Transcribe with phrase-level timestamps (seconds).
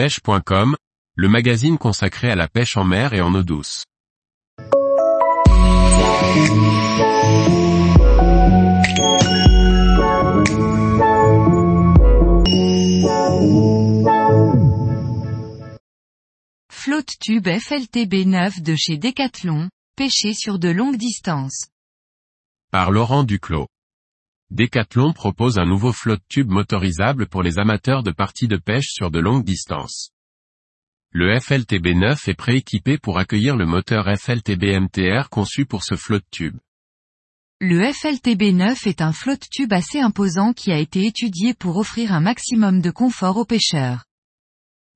[0.00, 0.76] pêche.com,
[1.14, 3.84] le magazine consacré à la pêche en mer et en eau douce.
[16.70, 21.66] Flotte tube FLTB 9 de chez Decathlon, pêché sur de longues distances.
[22.72, 23.66] Par Laurent Duclos.
[24.50, 29.12] Decathlon propose un nouveau flotte tube motorisable pour les amateurs de parties de pêche sur
[29.12, 30.10] de longues distances.
[31.12, 36.24] Le FLTB 9 est prééquipé pour accueillir le moteur FLTB MTR conçu pour ce flotte
[36.32, 36.56] tube.
[37.60, 42.12] Le FLTB 9 est un flotte tube assez imposant qui a été étudié pour offrir
[42.12, 44.04] un maximum de confort aux pêcheurs.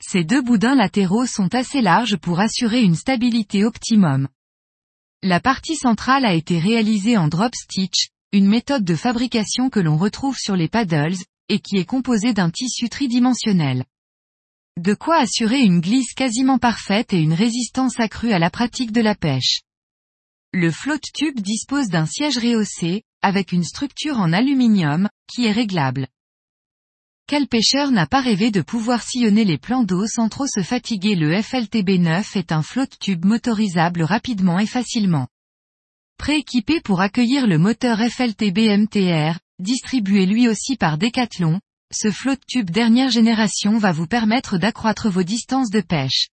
[0.00, 4.28] Ces deux boudins latéraux sont assez larges pour assurer une stabilité optimum.
[5.22, 9.96] La partie centrale a été réalisée en drop stitch, une méthode de fabrication que l'on
[9.96, 11.14] retrouve sur les paddles,
[11.48, 13.84] et qui est composée d'un tissu tridimensionnel.
[14.76, 19.00] De quoi assurer une glisse quasiment parfaite et une résistance accrue à la pratique de
[19.00, 19.60] la pêche.
[20.52, 26.08] Le flotte tube dispose d'un siège rehaussé, avec une structure en aluminium, qui est réglable.
[27.28, 31.14] Quel pêcheur n'a pas rêvé de pouvoir sillonner les plans d'eau sans trop se fatiguer?
[31.14, 35.28] Le FLTB 9 est un flotte tube motorisable rapidement et facilement.
[36.18, 41.60] Prééquipé pour accueillir le moteur FLTB MTR, distribué lui aussi par Decathlon,
[41.92, 46.28] ce flotte tube dernière génération va vous permettre d'accroître vos distances de pêche.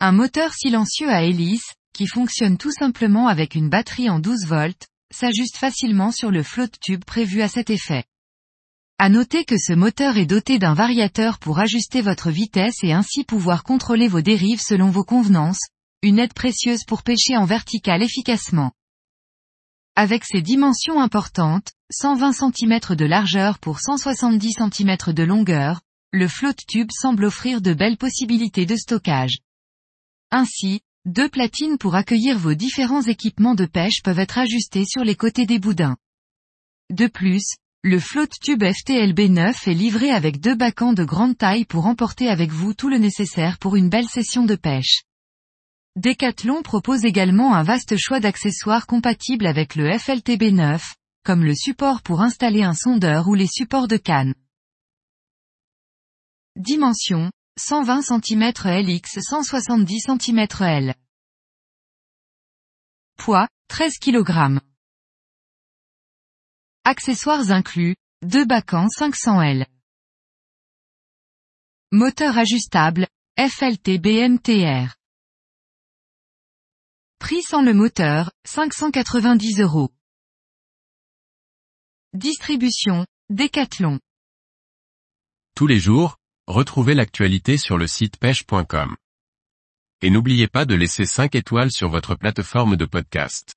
[0.00, 4.88] Un moteur silencieux à hélice, qui fonctionne tout simplement avec une batterie en 12 volts,
[5.14, 8.04] s'ajuste facilement sur le flotte tube prévu à cet effet.
[8.98, 13.24] À noter que ce moteur est doté d'un variateur pour ajuster votre vitesse et ainsi
[13.24, 15.60] pouvoir contrôler vos dérives selon vos convenances,
[16.02, 18.72] une aide précieuse pour pêcher en vertical efficacement.
[19.98, 25.80] Avec ses dimensions importantes, 120 cm de largeur pour 170 cm de longueur,
[26.12, 29.38] le flotte tube semble offrir de belles possibilités de stockage.
[30.30, 35.14] Ainsi, deux platines pour accueillir vos différents équipements de pêche peuvent être ajustées sur les
[35.14, 35.96] côtés des boudins.
[36.90, 41.64] De plus, le flotte tube FTLB 9 est livré avec deux bacans de grande taille
[41.64, 45.04] pour emporter avec vous tout le nécessaire pour une belle session de pêche.
[45.96, 52.02] Decathlon propose également un vaste choix d'accessoires compatibles avec le FLTB 9, comme le support
[52.02, 54.34] pour installer un sondeur ou les supports de canne.
[56.54, 60.94] Dimension, 120 cm LX 170 cm L.
[63.16, 64.60] Poids, 13 kg.
[66.84, 69.66] Accessoires inclus, 2 bacans 500 L.
[71.90, 73.06] Moteur ajustable,
[73.38, 74.94] FLT BMTR.
[77.18, 79.90] Prix sans le moteur, 590 euros.
[82.12, 83.98] Distribution, Décathlon.
[85.56, 88.96] Tous les jours, retrouvez l'actualité sur le site pêche.com.
[90.02, 93.55] Et n'oubliez pas de laisser 5 étoiles sur votre plateforme de podcast.